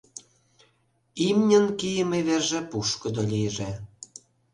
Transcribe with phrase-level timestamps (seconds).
[1.27, 3.71] Имньын кийыме верже пушкыдо лийже.